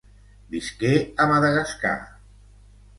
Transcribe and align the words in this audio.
Visqué 0.53 0.93
a 1.25 1.29
Madagascar. 1.35 1.95